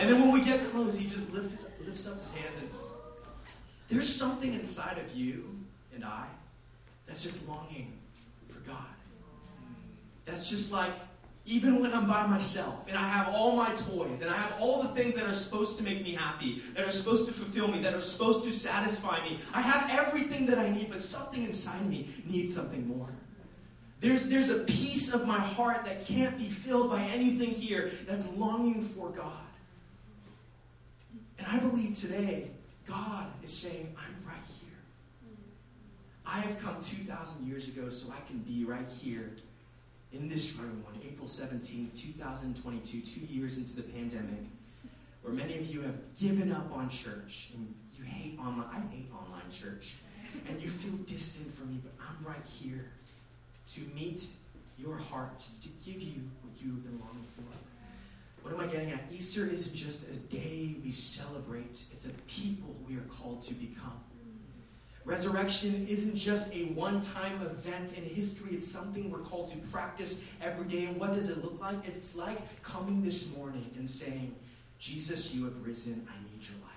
And 0.01 0.09
then 0.09 0.23
when 0.23 0.33
we 0.33 0.43
get 0.43 0.65
close, 0.71 0.99
he 0.99 1.05
just 1.05 1.31
lifts, 1.31 1.63
lifts 1.85 2.09
up 2.09 2.15
his 2.15 2.33
hands 2.33 2.57
and 2.59 2.71
there's 3.91 4.13
something 4.13 4.55
inside 4.55 4.97
of 4.97 5.15
you 5.15 5.45
and 5.95 6.07
I 6.07 6.25
that's 7.07 7.23
just 7.23 7.47
longing 7.47 7.93
for 8.49 8.61
God. 8.61 8.79
That's 10.25 10.49
just 10.49 10.73
like, 10.73 10.93
even 11.47 11.83
when 11.83 11.93
I'm 11.93 12.07
by 12.07 12.27
myself 12.27 12.87
and 12.89 12.97
I 12.97 13.07
have 13.07 13.35
all 13.35 13.55
my 13.55 13.75
toys 13.75 14.23
and 14.23 14.31
I 14.31 14.37
have 14.37 14.55
all 14.59 14.83
the 14.83 14.89
things 14.89 15.15
that 15.15 15.27
are 15.27 15.33
supposed 15.33 15.77
to 15.77 15.85
make 15.85 16.03
me 16.03 16.15
happy, 16.15 16.63
that 16.75 16.87
are 16.87 16.91
supposed 16.91 17.27
to 17.27 17.35
fulfill 17.35 17.69
me, 17.69 17.83
that 17.83 17.93
are 17.93 18.01
supposed 18.01 18.45
to 18.45 18.53
satisfy 18.53 19.23
me, 19.23 19.39
I 19.53 19.61
have 19.61 19.91
everything 19.91 20.47
that 20.47 20.59
I 20.59 20.71
need, 20.71 20.91
but 20.91 21.03
something 21.03 21.45
inside 21.45 21.87
me 21.87 22.09
needs 22.25 22.55
something 22.55 22.89
more. 22.89 23.09
There's, 24.01 24.23
there's 24.25 24.51
a 24.51 24.61
piece 24.61 25.13
of 25.13 25.27
my 25.27 25.39
heart 25.39 25.85
that 25.85 26.05
can't 26.07 26.37
be 26.39 26.49
filled 26.49 26.91
by 26.91 27.03
anything 27.03 27.51
here 27.51 27.93
that's 28.07 28.27
longing 28.33 28.83
for 28.83 29.11
God. 29.11 29.33
And 31.39 31.47
I 31.47 31.59
believe 31.59 31.99
today, 31.99 32.51
God 32.87 33.27
is 33.43 33.53
saying, 33.53 33.95
I'm 33.99 34.27
right 34.27 34.37
here. 34.61 34.79
I 36.27 36.41
have 36.41 36.59
come 36.59 36.77
2,000 36.81 37.47
years 37.47 37.69
ago 37.69 37.91
so 37.91 38.13
I 38.13 38.27
can 38.27 38.39
be 38.39 38.65
right 38.65 38.89
here 38.89 39.33
in 40.15 40.29
this 40.29 40.57
room 40.57 40.85
on 40.89 41.01
April 41.05 41.29
17, 41.29 41.91
2022, 41.97 43.01
two 43.01 43.27
years 43.27 43.59
into 43.59 43.75
the 43.77 43.83
pandemic, 43.83 44.45
where 45.23 45.35
many 45.35 45.59
of 45.59 45.67
you 45.67 45.83
have 45.83 45.97
given 46.19 46.53
up 46.53 46.71
on 46.73 46.89
church 46.89 47.51
and 47.55 47.75
you 47.97 48.05
hate 48.05 48.39
online. 48.39 48.69
I 48.71 48.95
hate 48.95 49.11
online 49.13 49.51
church. 49.51 49.95
And 50.49 50.61
you 50.61 50.69
feel 50.69 50.97
distant 51.07 51.55
from 51.55 51.71
me, 51.71 51.81
but 51.83 51.93
I'm 52.01 52.27
right 52.27 52.45
here 52.45 52.91
to 53.75 53.81
meet 53.95 54.25
your 54.79 54.97
heart, 54.97 55.39
to 55.63 55.69
give 55.85 56.03
you 56.03 56.23
what 56.43 56.53
you've 56.61 56.83
been 56.83 56.99
longing 56.99 57.27
for. 57.37 57.43
What 58.43 58.53
am 58.53 58.61
I 58.61 58.67
getting 58.67 58.91
at? 58.91 59.01
Easter 59.13 59.47
isn't 59.47 59.75
just 59.75 60.09
a 60.09 60.17
day 60.17 60.75
we 60.85 60.91
celebrate, 60.91 61.83
it's 61.93 62.07
a 62.07 62.13
people 62.27 62.75
we 62.87 62.97
are 62.97 63.09
called 63.09 63.43
to 63.45 63.55
become. 63.55 64.01
Resurrection 65.05 65.87
isn't 65.89 66.17
just 66.17 66.55
a 66.55 66.65
one 66.67 67.01
time 67.03 67.43
event 67.43 67.99
in 67.99 68.05
history, 68.05 68.55
it's 68.55 68.71
something 68.71 69.11
we're 69.11 69.19
called 69.19 69.51
to 69.51 69.59
practice 69.69 70.25
every 70.43 70.67
day. 70.67 70.87
And 70.87 70.99
what 70.99 71.15
does 71.15 71.29
it 71.29 71.45
look 71.45 71.61
like? 71.61 71.77
It's 71.87 72.17
like 72.17 72.39
coming 72.63 73.03
this 73.03 73.37
morning 73.37 73.71
and 73.77 73.89
saying, 73.89 74.35
Jesus, 74.79 75.35
you 75.35 75.45
have 75.45 75.67
risen. 75.67 76.07
I 76.09 76.17
need 76.23 76.43
your 76.49 76.59
life. 76.63 76.71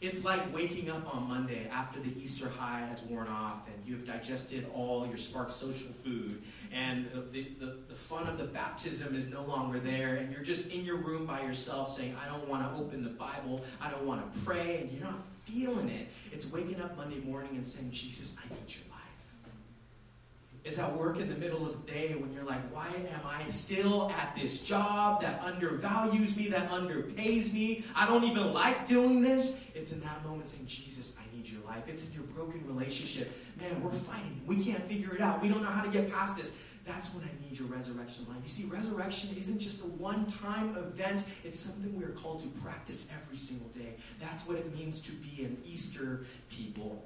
It's 0.00 0.24
like 0.24 0.54
waking 0.54 0.90
up 0.90 1.12
on 1.12 1.28
Monday 1.28 1.66
after 1.72 1.98
the 1.98 2.12
Easter 2.20 2.48
high 2.48 2.80
has 2.80 3.02
worn 3.02 3.26
off 3.26 3.66
and 3.66 3.76
you 3.86 3.96
have 3.96 4.06
digested 4.06 4.66
all 4.74 5.06
your 5.06 5.16
Spark 5.16 5.50
social 5.50 5.90
food 6.04 6.42
and 6.72 7.08
the, 7.32 7.46
the, 7.58 7.78
the 7.88 7.94
fun 7.94 8.26
of 8.28 8.36
the 8.36 8.44
baptism 8.44 9.16
is 9.16 9.30
no 9.30 9.42
longer 9.44 9.80
there 9.80 10.16
and 10.16 10.30
you're 10.30 10.42
just 10.42 10.72
in 10.72 10.84
your 10.84 10.96
room 10.96 11.24
by 11.24 11.40
yourself 11.40 11.96
saying, 11.96 12.14
I 12.22 12.28
don't 12.28 12.46
want 12.48 12.70
to 12.70 12.78
open 12.78 13.02
the 13.02 13.10
Bible, 13.10 13.64
I 13.80 13.90
don't 13.90 14.04
want 14.04 14.34
to 14.34 14.40
pray, 14.40 14.82
and 14.82 14.90
you're 14.90 15.08
not 15.08 15.22
feeling 15.44 15.88
it. 15.88 16.08
It's 16.32 16.50
waking 16.50 16.80
up 16.80 16.96
Monday 16.96 17.20
morning 17.20 17.50
and 17.54 17.66
saying, 17.66 17.90
Jesus, 17.90 18.36
I 18.38 18.48
need 18.48 18.68
your 18.68 18.84
life. 18.90 19.00
It's 20.64 20.78
at 20.78 20.96
work 20.96 21.18
in 21.18 21.28
the 21.28 21.36
middle 21.36 21.66
of 21.66 21.84
the 21.84 21.92
day 21.92 22.14
when 22.14 22.32
you're 22.32 22.44
like, 22.44 22.62
why 22.74 22.88
am 22.88 23.20
I 23.26 23.46
still 23.48 24.10
at 24.12 24.34
this 24.34 24.60
job 24.60 25.20
that 25.20 25.42
undervalues 25.42 26.38
me, 26.38 26.48
that 26.48 26.70
underpays 26.70 27.52
me? 27.52 27.84
I 27.94 28.06
don't 28.06 28.24
even 28.24 28.54
like 28.54 28.86
doing 28.86 29.20
this. 29.20 29.60
It's 29.74 29.92
in 29.92 30.00
that 30.00 30.24
moment 30.24 30.46
saying, 30.46 30.66
Jesus, 30.66 31.18
I 31.20 31.36
need 31.36 31.46
your 31.46 31.60
life. 31.66 31.82
It's 31.86 32.08
in 32.08 32.14
your 32.14 32.22
broken 32.22 32.66
relationship. 32.66 33.30
Man, 33.60 33.82
we're 33.82 33.90
fighting. 33.90 34.40
We 34.46 34.64
can't 34.64 34.82
figure 34.88 35.14
it 35.14 35.20
out. 35.20 35.42
We 35.42 35.48
don't 35.48 35.62
know 35.62 35.68
how 35.68 35.82
to 35.82 35.90
get 35.90 36.10
past 36.10 36.38
this. 36.38 36.52
That's 36.86 37.14
when 37.14 37.24
I 37.24 37.48
need 37.48 37.58
your 37.58 37.68
resurrection 37.68 38.26
life. 38.28 38.38
You 38.42 38.48
see, 38.48 38.64
resurrection 38.68 39.34
isn't 39.38 39.58
just 39.58 39.82
a 39.82 39.86
one 39.86 40.26
time 40.26 40.76
event, 40.76 41.22
it's 41.42 41.58
something 41.58 41.96
we 41.96 42.04
are 42.04 42.10
called 42.10 42.40
to 42.42 42.48
practice 42.60 43.10
every 43.22 43.36
single 43.36 43.68
day. 43.68 43.94
That's 44.20 44.46
what 44.46 44.58
it 44.58 44.74
means 44.76 45.00
to 45.02 45.12
be 45.12 45.44
an 45.44 45.56
Easter 45.64 46.26
people. 46.50 47.02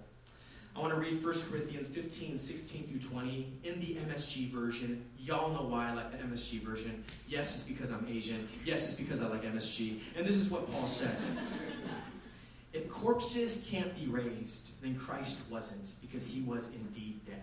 I 0.77 0.81
want 0.81 0.95
to 0.95 1.01
read 1.01 1.25
1 1.25 1.35
Corinthians 1.51 1.89
15, 1.89 2.39
16 2.39 2.87
through 2.87 3.01
20 3.01 3.53
in 3.65 3.81
the 3.81 3.97
MSG 3.97 4.51
version. 4.53 5.05
Y'all 5.19 5.53
know 5.53 5.69
why 5.69 5.89
I 5.89 5.93
like 5.93 6.13
the 6.13 6.19
MSG 6.19 6.63
version. 6.63 7.05
Yes, 7.27 7.57
it's 7.57 7.65
because 7.65 7.91
I'm 7.91 8.07
Asian. 8.09 8.49
Yes, 8.65 8.85
it's 8.85 9.01
because 9.01 9.21
I 9.21 9.27
like 9.27 9.43
MSG. 9.43 9.99
And 10.17 10.25
this 10.25 10.37
is 10.37 10.51
what 10.51 10.71
Paul 10.71 10.87
says 10.87 11.25
If 12.73 12.89
corpses 12.89 13.67
can't 13.69 13.95
be 13.97 14.07
raised, 14.07 14.81
then 14.83 14.97
Christ 14.97 15.51
wasn't, 15.51 15.91
because 16.01 16.27
he 16.27 16.43
was 16.43 16.71
indeed 16.71 17.25
dead. 17.27 17.43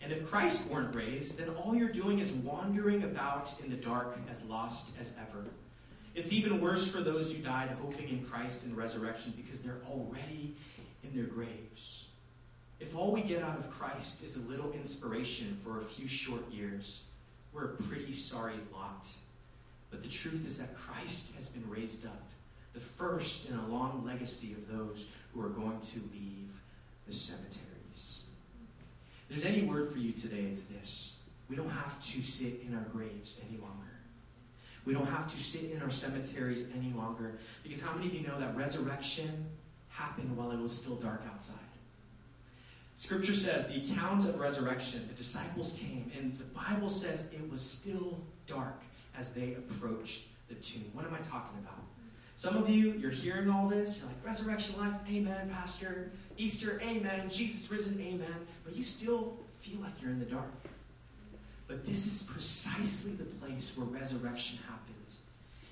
And 0.00 0.12
if 0.12 0.28
Christ 0.28 0.70
weren't 0.70 0.94
raised, 0.94 1.38
then 1.38 1.48
all 1.50 1.74
you're 1.74 1.88
doing 1.88 2.20
is 2.20 2.30
wandering 2.32 3.02
about 3.02 3.52
in 3.62 3.70
the 3.70 3.76
dark 3.76 4.16
as 4.30 4.44
lost 4.44 4.92
as 5.00 5.16
ever. 5.20 5.44
It's 6.14 6.32
even 6.32 6.60
worse 6.60 6.88
for 6.88 7.00
those 7.00 7.32
who 7.32 7.42
died 7.42 7.70
hoping 7.80 8.08
in 8.08 8.24
Christ 8.24 8.64
and 8.64 8.76
resurrection 8.76 9.32
because 9.36 9.60
they're 9.60 9.80
already 9.88 10.54
in 11.04 11.14
their 11.14 11.26
graves. 11.26 12.08
If 12.80 12.96
all 12.96 13.12
we 13.12 13.22
get 13.22 13.42
out 13.42 13.58
of 13.58 13.70
Christ 13.70 14.22
is 14.22 14.36
a 14.36 14.40
little 14.48 14.72
inspiration 14.72 15.58
for 15.64 15.78
a 15.78 15.84
few 15.84 16.06
short 16.06 16.48
years, 16.52 17.02
we're 17.52 17.64
a 17.64 17.76
pretty 17.76 18.12
sorry 18.12 18.54
lot. 18.72 19.08
But 19.90 20.02
the 20.02 20.08
truth 20.08 20.46
is 20.46 20.58
that 20.58 20.76
Christ 20.76 21.34
has 21.34 21.48
been 21.48 21.68
raised 21.68 22.06
up, 22.06 22.22
the 22.72 22.80
first 22.80 23.48
in 23.48 23.56
a 23.56 23.66
long 23.66 24.04
legacy 24.06 24.52
of 24.52 24.76
those 24.76 25.08
who 25.32 25.44
are 25.44 25.48
going 25.48 25.80
to 25.80 25.98
leave 26.12 26.50
the 27.06 27.12
cemeteries. 27.12 27.67
There's 29.28 29.44
any 29.44 29.62
word 29.62 29.92
for 29.92 29.98
you 29.98 30.12
today, 30.12 30.44
it's 30.50 30.64
this. 30.64 31.16
We 31.48 31.56
don't 31.56 31.70
have 31.70 32.00
to 32.00 32.22
sit 32.22 32.62
in 32.66 32.74
our 32.74 32.84
graves 32.92 33.40
any 33.48 33.58
longer. 33.58 33.74
We 34.84 34.94
don't 34.94 35.06
have 35.06 35.30
to 35.30 35.36
sit 35.36 35.70
in 35.70 35.82
our 35.82 35.90
cemeteries 35.90 36.68
any 36.74 36.92
longer. 36.94 37.38
Because 37.62 37.82
how 37.82 37.94
many 37.94 38.06
of 38.06 38.14
you 38.14 38.26
know 38.26 38.38
that 38.40 38.56
resurrection 38.56 39.46
happened 39.88 40.34
while 40.36 40.50
it 40.50 40.58
was 40.58 40.72
still 40.72 40.96
dark 40.96 41.22
outside? 41.30 41.56
Scripture 42.96 43.34
says 43.34 43.66
the 43.66 43.80
account 43.80 44.24
of 44.24 44.40
resurrection, 44.40 45.06
the 45.06 45.14
disciples 45.14 45.74
came, 45.78 46.10
and 46.18 46.36
the 46.38 46.44
Bible 46.44 46.88
says 46.88 47.30
it 47.32 47.48
was 47.50 47.60
still 47.60 48.18
dark 48.46 48.82
as 49.16 49.34
they 49.34 49.54
approached 49.54 50.26
the 50.48 50.54
tomb. 50.56 50.84
What 50.94 51.04
am 51.04 51.14
I 51.14 51.18
talking 51.18 51.58
about? 51.58 51.78
Some 52.36 52.56
of 52.56 52.68
you, 52.68 52.92
you're 52.92 53.10
hearing 53.10 53.50
all 53.50 53.68
this, 53.68 53.98
you're 53.98 54.06
like, 54.06 54.24
resurrection 54.24 54.80
life, 54.80 54.94
amen, 55.08 55.50
Pastor. 55.52 56.12
Easter, 56.38 56.80
amen. 56.82 57.28
Jesus 57.28 57.70
risen, 57.70 58.00
amen. 58.00 58.46
But 58.64 58.74
you 58.76 58.84
still 58.84 59.36
feel 59.58 59.80
like 59.80 60.00
you're 60.00 60.12
in 60.12 60.20
the 60.20 60.24
dark. 60.24 60.46
But 61.66 61.84
this 61.84 62.06
is 62.06 62.22
precisely 62.22 63.12
the 63.12 63.24
place 63.24 63.76
where 63.76 63.86
resurrection 63.86 64.58
happens. 64.66 65.22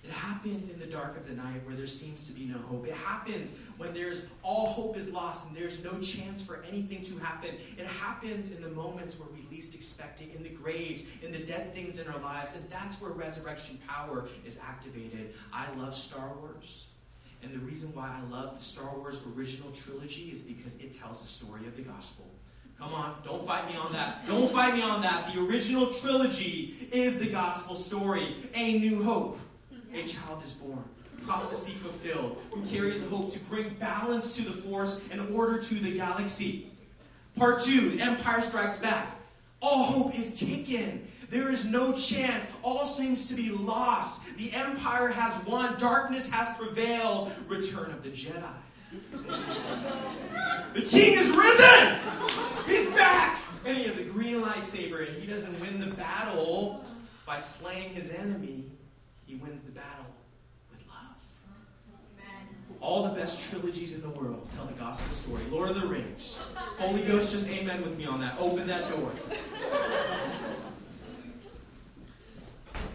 It 0.04 0.10
happens 0.10 0.68
in 0.68 0.78
the 0.78 0.86
dark 0.86 1.16
of 1.16 1.26
the 1.26 1.34
night 1.34 1.64
where 1.66 1.74
there 1.74 1.86
seems 1.86 2.26
to 2.26 2.32
be 2.32 2.44
no 2.44 2.58
hope. 2.58 2.86
It 2.86 2.94
happens 2.94 3.52
when 3.76 3.94
there's 3.94 4.24
all 4.42 4.66
hope 4.66 4.96
is 4.96 5.08
lost 5.08 5.48
and 5.48 5.56
there's 5.56 5.82
no 5.82 5.98
chance 6.00 6.44
for 6.44 6.64
anything 6.68 7.02
to 7.02 7.18
happen. 7.18 7.50
It 7.76 7.86
happens 7.86 8.52
in 8.52 8.62
the 8.62 8.68
moments 8.68 9.18
where 9.18 9.28
we 9.34 9.44
least 9.50 9.74
expect 9.74 10.20
it, 10.20 10.28
in 10.36 10.42
the 10.42 10.50
graves, 10.50 11.06
in 11.24 11.32
the 11.32 11.40
dead 11.40 11.74
things 11.74 11.98
in 11.98 12.06
our 12.08 12.20
lives, 12.20 12.54
and 12.54 12.68
that's 12.70 13.00
where 13.00 13.10
resurrection 13.10 13.80
power 13.88 14.28
is 14.44 14.58
activated. 14.58 15.34
I 15.52 15.66
love 15.76 15.94
Star 15.94 16.34
Wars. 16.40 16.86
And 17.42 17.54
the 17.54 17.58
reason 17.58 17.94
why 17.94 18.08
I 18.08 18.32
love 18.32 18.58
the 18.58 18.64
Star 18.64 18.96
Wars 18.96 19.20
original 19.36 19.70
trilogy 19.70 20.30
is 20.32 20.40
because 20.40 20.76
it 20.76 20.92
tells 20.92 21.22
the 21.22 21.28
story 21.28 21.66
of 21.66 21.76
the 21.76 21.82
gospel. 21.82 22.26
Come 22.78 22.92
on, 22.92 23.16
don't 23.24 23.46
fight 23.46 23.68
me 23.68 23.76
on 23.76 23.92
that. 23.92 24.26
Don't 24.26 24.50
fight 24.52 24.74
me 24.74 24.82
on 24.82 25.00
that. 25.02 25.32
The 25.32 25.40
original 25.40 25.94
trilogy 25.94 26.88
is 26.92 27.18
the 27.18 27.30
gospel 27.30 27.74
story, 27.74 28.36
a 28.54 28.78
new 28.78 29.02
hope 29.02 29.38
a 29.96 30.06
child 30.06 30.42
is 30.42 30.52
born, 30.52 30.84
prophecy 31.22 31.72
fulfilled, 31.72 32.40
who 32.50 32.62
carries 32.62 33.02
a 33.02 33.06
hope 33.06 33.32
to 33.32 33.38
bring 33.40 33.68
balance 33.74 34.36
to 34.36 34.42
the 34.42 34.50
force 34.50 35.00
and 35.10 35.34
order 35.34 35.58
to 35.58 35.74
the 35.74 35.96
galaxy. 35.96 36.70
Part 37.36 37.62
two, 37.62 37.98
Empire 38.00 38.40
Strikes 38.42 38.78
Back. 38.78 39.08
All 39.60 39.84
hope 39.84 40.18
is 40.18 40.38
taken. 40.38 41.06
There 41.30 41.50
is 41.50 41.64
no 41.64 41.92
chance. 41.92 42.44
All 42.66 42.84
seems 42.84 43.28
to 43.28 43.36
be 43.36 43.50
lost. 43.50 44.22
The 44.38 44.52
Empire 44.52 45.06
has 45.06 45.46
won. 45.46 45.78
Darkness 45.78 46.28
has 46.28 46.56
prevailed. 46.56 47.30
Return 47.46 47.92
of 47.92 48.02
the 48.02 48.08
Jedi. 48.08 48.42
the 50.74 50.82
King 50.82 51.16
is 51.16 51.28
risen. 51.28 51.98
He's 52.66 52.90
back. 52.90 53.40
And 53.64 53.78
he 53.78 53.84
has 53.84 53.98
a 53.98 54.02
green 54.02 54.42
lightsaber. 54.42 55.06
And 55.06 55.16
he 55.16 55.28
doesn't 55.28 55.60
win 55.60 55.78
the 55.78 55.94
battle 55.94 56.84
by 57.24 57.38
slaying 57.38 57.90
his 57.90 58.12
enemy. 58.12 58.64
He 59.26 59.36
wins 59.36 59.60
the 59.60 59.70
battle 59.70 60.06
with 60.68 60.80
love. 60.88 61.14
Amen. 62.18 62.48
All 62.80 63.04
the 63.04 63.14
best 63.14 63.48
trilogies 63.48 63.94
in 63.94 64.00
the 64.00 64.10
world 64.10 64.44
tell 64.56 64.66
the 64.66 64.72
gospel 64.72 65.14
story. 65.14 65.42
Lord 65.52 65.70
of 65.70 65.80
the 65.80 65.86
Rings. 65.86 66.40
Holy 66.78 67.02
Ghost, 67.02 67.30
just 67.30 67.48
amen 67.48 67.80
with 67.82 67.96
me 67.96 68.06
on 68.06 68.18
that. 68.22 68.34
Open 68.40 68.66
that 68.66 68.90
door. 68.90 69.12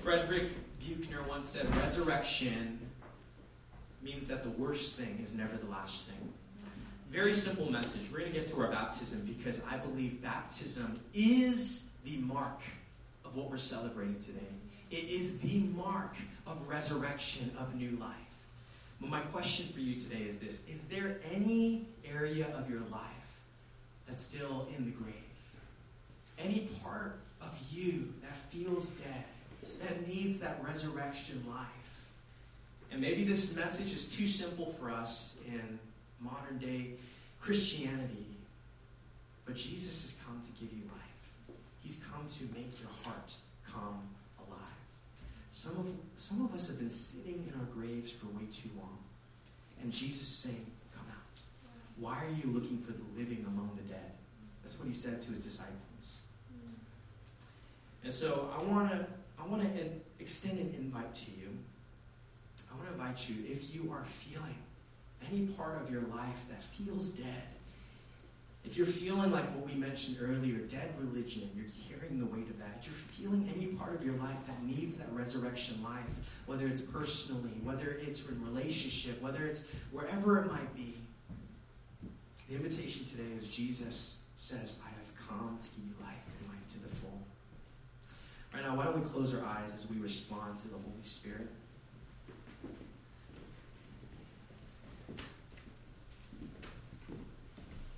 Frederick 0.04 0.50
Buechner 0.80 1.24
once 1.28 1.48
said, 1.48 1.74
Resurrection 1.78 2.80
means 4.02 4.28
that 4.28 4.44
the 4.44 4.50
worst 4.52 4.96
thing 4.96 5.20
is 5.24 5.36
never 5.36 5.56
the 5.58 5.70
last 5.70 6.08
thing. 6.08 6.34
very 7.12 7.34
simple 7.34 7.70
message. 7.72 8.02
We're 8.12 8.20
going 8.20 8.32
to 8.32 8.40
get 8.40 8.48
to 8.48 8.62
our 8.62 8.72
baptism 8.72 9.22
because 9.26 9.62
I 9.70 9.78
believe 9.78 10.22
baptism 10.22 11.00
is 11.14 11.88
the 12.04 12.18
mark 12.18 12.62
of 13.26 13.36
what 13.36 13.52
we're 13.52 13.58
celebrating 13.58 14.20
today. 14.22 14.40
It 14.90 15.10
is 15.10 15.40
the 15.40 15.60
mark 15.76 16.16
of 16.48 16.68
resurrection, 16.68 17.52
of 17.60 17.76
new 17.76 17.92
life. 17.98 18.16
But 19.00 19.10
my 19.10 19.22
question 19.22 19.68
for 19.74 19.80
you 19.80 19.96
today 19.96 20.24
is 20.28 20.38
this 20.40 20.68
Is 20.68 20.84
there 20.84 21.18
any 21.34 21.86
area 22.10 22.48
of 22.56 22.70
your 22.70 22.82
life 22.92 23.02
that's 24.08 24.22
still 24.24 24.68
in 24.78 24.86
the 24.86 24.92
grave? 24.92 25.14
Any 26.40 26.70
part 26.84 27.20
of 27.42 27.50
you 27.72 28.14
that 28.22 28.36
feels 28.52 28.90
dead, 28.90 29.24
that 29.84 30.08
needs 30.08 30.40
that 30.40 30.62
resurrection 30.66 31.44
life? 31.50 31.68
And 32.92 33.00
maybe 33.00 33.24
this 33.24 33.56
message 33.56 33.94
is 33.94 34.14
too 34.14 34.28
simple 34.28 34.66
for 34.66 34.92
us 34.92 35.38
in 35.48 35.80
modern 36.20 36.58
day 36.58 36.92
Christianity, 37.40 38.26
but 39.46 39.56
Jesus 39.56 40.02
has 40.04 40.20
come 40.26 40.40
to 40.40 40.52
give 40.62 40.72
you 40.72 40.84
life. 40.86 41.58
He's 41.82 42.02
come 42.12 42.28
to 42.28 42.44
make 42.54 42.80
your 42.80 42.92
heart 43.04 43.34
come 43.66 44.02
alive. 44.46 44.60
Some 45.50 45.78
of, 45.78 45.88
some 46.16 46.46
of 46.46 46.54
us 46.54 46.68
have 46.68 46.78
been 46.78 46.90
sitting 46.90 47.52
in 47.52 47.60
our 47.60 47.66
graves 47.68 48.12
for 48.12 48.28
way 48.28 48.46
too 48.52 48.70
long. 48.78 48.98
And 49.82 49.92
Jesus 49.92 50.22
is 50.22 50.38
saying, 50.38 50.66
Come 50.96 51.08
out. 51.10 51.42
Why 51.98 52.24
are 52.24 52.30
you 52.30 52.54
looking 52.54 52.78
for 52.78 52.92
the 52.92 53.04
living 53.18 53.44
among 53.48 53.72
the 53.76 53.92
dead? 53.92 54.12
That's 54.62 54.78
what 54.78 54.88
he 54.88 54.94
said 54.94 55.22
to 55.22 55.32
his 55.32 55.40
disciples. 55.40 55.78
And 58.04 58.14
so 58.14 58.50
I 58.58 58.64
want 58.64 58.92
to 58.92 59.06
I 59.42 59.48
want 59.48 59.64
to 59.64 59.84
extend 60.20 60.60
an 60.60 60.74
invite 60.78 61.14
to 61.16 61.32
you. 61.32 61.50
I 62.72 62.76
want 62.76 62.88
to 62.88 62.94
invite 62.94 63.30
you 63.30 63.36
if 63.50 63.74
you 63.74 63.92
are 63.92 64.06
feeling 64.06 64.56
any 65.30 65.48
part 65.48 65.82
of 65.82 65.92
your 65.92 66.02
life 66.02 66.46
that 66.50 66.64
feels 66.64 67.10
dead, 67.10 67.44
if 68.64 68.78
you're 68.78 68.86
feeling 68.86 69.32
like 69.32 69.46
what 69.56 69.66
we 69.66 69.74
mentioned 69.74 70.18
earlier, 70.22 70.60
dead 70.60 70.94
religion, 71.00 71.50
you're 71.56 71.66
carrying 71.90 72.20
the 72.20 72.26
weight 72.28 72.48
of 72.50 72.60
that. 72.60 72.78
If 72.80 72.88
you're 72.88 73.30
feeling 73.30 73.52
any 73.56 73.68
part 73.68 73.96
of 73.96 74.06
your 74.06 74.14
life 74.16 74.38
that 74.46 74.64
needs 74.64 74.96
that 74.98 75.12
resurrection 75.12 75.82
life, 75.84 76.06
whether 76.46 76.68
it's 76.68 76.82
personally, 76.82 77.52
whether 77.64 77.98
it's 78.02 78.28
in 78.28 78.44
relationship, 78.44 79.20
whether 79.22 79.46
it's 79.46 79.62
wherever 79.92 80.40
it 80.44 80.52
might 80.52 80.76
be, 80.76 80.96
the 82.50 82.56
invitation 82.56 83.06
today 83.06 83.36
is 83.36 83.48
Jesus 83.48 84.16
says, 84.38 84.76
I 84.86 84.90
have 84.90 85.28
come 85.28 85.58
to 85.60 85.68
give 85.70 85.86
you 85.86 85.94
life 86.06 86.22
and 86.40 86.50
life 86.50 86.68
to 86.74 86.80
the 86.80 86.96
full. 86.96 87.11
Right 88.54 88.64
now, 88.64 88.76
why 88.76 88.84
don't 88.86 89.02
we 89.02 89.10
close 89.10 89.34
our 89.34 89.46
eyes 89.46 89.72
as 89.74 89.90
we 89.90 89.98
respond 89.98 90.60
to 90.60 90.68
the 90.68 90.76
Holy 90.76 91.04
Spirit? 91.04 91.48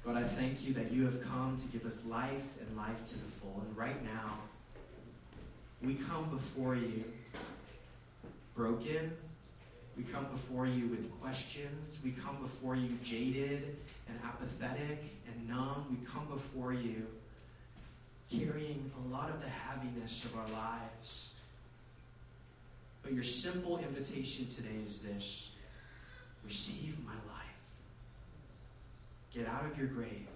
God, 0.06 0.18
I 0.18 0.24
thank 0.24 0.64
you 0.66 0.74
that 0.74 0.92
you 0.92 1.06
have 1.06 1.24
come 1.24 1.58
to 1.58 1.68
give 1.68 1.86
us 1.86 2.06
life 2.06 2.44
and 2.60 2.78
life 2.78 3.06
to 3.06 3.14
the 3.14 3.32
full. 3.42 3.64
And 3.66 3.78
right 3.78 4.04
now, 4.04 4.38
we 5.82 5.96
come 5.96 6.30
before 6.30 6.76
you 6.76 7.04
broken. 8.56 9.14
We 9.98 10.04
come 10.04 10.26
before 10.26 10.68
you 10.68 10.88
with 10.88 11.10
questions. 11.22 12.00
We 12.04 12.12
come 12.12 12.38
before 12.42 12.76
you 12.76 12.90
jaded 13.04 13.78
and 14.08 14.20
apathetic 14.24 15.04
and 15.28 15.48
numb. 15.48 15.86
We 15.90 16.06
come 16.06 16.28
before 16.28 16.74
you 16.74 17.08
carrying 18.32 18.92
a 19.06 19.14
lot 19.14 19.30
of 19.30 19.42
the 19.42 19.50
heaviness 19.50 20.26
of 20.26 20.36
our 20.36 20.48
lives. 20.50 21.34
But 23.02 23.14
your 23.14 23.24
simple 23.24 23.78
invitation 23.78 24.48
today 24.48 24.80
is 24.88 25.02
this 25.02 25.52
receive 26.46 26.98
my 27.06 27.14
life. 27.14 27.44
Get 29.34 29.48
out 29.48 29.66
of 29.66 29.78
your 29.78 29.88
grave. 29.88 30.28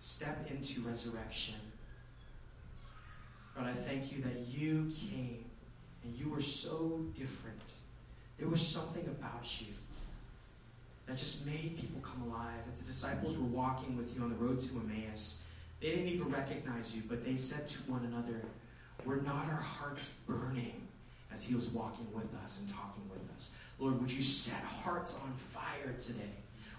Step 0.00 0.48
into 0.50 0.80
resurrection. 0.82 1.54
God, 3.56 3.66
I 3.66 3.72
thank 3.72 4.12
you 4.12 4.22
that 4.22 4.46
you 4.48 4.90
came 5.10 5.44
and 6.04 6.16
you 6.16 6.28
were 6.28 6.42
so 6.42 7.00
different. 7.18 7.60
There 8.38 8.48
was 8.48 8.60
something 8.60 9.04
about 9.06 9.60
you 9.60 9.72
that 11.06 11.16
just 11.16 11.46
made 11.46 11.78
people 11.78 12.00
come 12.02 12.30
alive. 12.30 12.60
As 12.72 12.80
the 12.80 12.86
disciples 12.86 13.36
were 13.36 13.46
walking 13.46 13.96
with 13.96 14.14
you 14.14 14.22
on 14.22 14.28
the 14.28 14.36
road 14.36 14.60
to 14.60 14.74
Emmaus, 14.74 15.42
they 15.80 15.90
didn't 15.90 16.08
even 16.08 16.30
recognize 16.30 16.94
you, 16.94 17.02
but 17.08 17.24
they 17.24 17.36
said 17.36 17.68
to 17.68 17.90
one 17.90 18.04
another, 18.04 18.42
Were 19.04 19.16
not 19.16 19.46
our 19.48 19.60
hearts 19.60 20.10
burning 20.26 20.86
as 21.32 21.44
he 21.44 21.54
was 21.54 21.68
walking 21.70 22.06
with 22.14 22.32
us 22.42 22.60
and 22.60 22.68
talking 22.72 23.02
with 23.10 23.20
us? 23.34 23.52
Lord, 23.78 24.00
would 24.00 24.10
you 24.10 24.22
set 24.22 24.62
hearts 24.62 25.18
on 25.22 25.32
fire 25.32 25.94
today? 26.00 26.32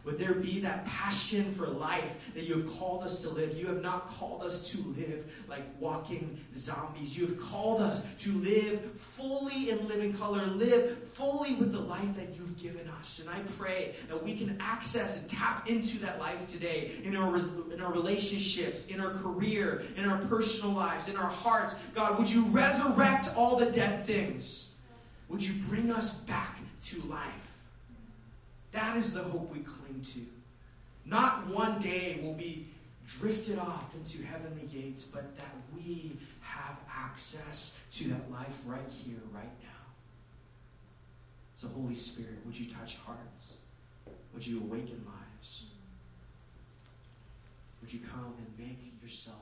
Would 0.07 0.17
there 0.17 0.35
be 0.35 0.61
that 0.61 0.85
passion 0.85 1.51
for 1.51 1.67
life 1.67 2.33
that 2.33 2.45
you 2.45 2.53
have 2.53 2.79
called 2.79 3.03
us 3.03 3.21
to 3.23 3.29
live? 3.29 3.57
You 3.57 3.67
have 3.67 3.81
not 3.81 4.07
called 4.17 4.41
us 4.41 4.71
to 4.71 4.77
live 4.97 5.29
like 5.49 5.63
walking 5.81 6.39
zombies. 6.55 7.17
You 7.17 7.27
have 7.27 7.41
called 7.41 7.81
us 7.81 8.07
to 8.19 8.31
live 8.31 8.79
fully 8.95 9.69
in 9.69 9.85
living 9.89 10.13
color, 10.13 10.45
live 10.45 10.97
fully 11.09 11.55
with 11.55 11.73
the 11.73 11.79
life 11.81 12.15
that 12.15 12.29
you've 12.33 12.57
given 12.57 12.87
us. 13.01 13.19
And 13.19 13.29
I 13.29 13.39
pray 13.57 13.95
that 14.07 14.23
we 14.23 14.37
can 14.37 14.57
access 14.61 15.19
and 15.19 15.29
tap 15.29 15.69
into 15.69 15.99
that 15.99 16.19
life 16.19 16.49
today 16.49 16.93
in 17.03 17.17
our, 17.17 17.35
in 17.73 17.81
our 17.81 17.91
relationships, 17.91 18.87
in 18.87 19.01
our 19.01 19.11
career, 19.11 19.83
in 19.97 20.05
our 20.05 20.19
personal 20.19 20.73
lives, 20.73 21.09
in 21.09 21.17
our 21.17 21.29
hearts. 21.29 21.75
God, 21.93 22.17
would 22.17 22.31
you 22.31 22.43
resurrect 22.43 23.35
all 23.35 23.57
the 23.57 23.69
dead 23.69 24.05
things? 24.05 24.75
Would 25.27 25.43
you 25.43 25.61
bring 25.67 25.91
us 25.91 26.21
back 26.21 26.59
to 26.85 27.01
life? 27.07 27.46
That 28.71 28.97
is 28.97 29.13
the 29.13 29.23
hope 29.23 29.51
we 29.51 29.59
cling 29.59 30.01
to. 30.13 30.19
Not 31.05 31.47
one 31.47 31.79
day 31.79 32.19
will 32.21 32.33
be 32.33 32.67
drifted 33.07 33.57
off 33.57 33.93
into 33.95 34.25
heavenly 34.25 34.67
gates, 34.67 35.05
but 35.05 35.35
that 35.37 35.55
we 35.75 36.17
have 36.41 36.77
access 36.93 37.79
to 37.93 38.09
that 38.09 38.29
life 38.31 38.57
right 38.65 38.89
here, 38.89 39.19
right 39.33 39.43
now. 39.63 39.67
So, 41.55 41.67
Holy 41.69 41.95
Spirit, 41.95 42.39
would 42.45 42.59
you 42.59 42.69
touch 42.69 42.97
hearts? 42.97 43.59
Would 44.33 44.45
you 44.45 44.59
awaken 44.59 45.03
lives? 45.05 45.65
Would 47.81 47.93
you 47.93 47.99
come 47.99 48.33
and 48.37 48.67
make 48.67 49.01
yourself? 49.01 49.37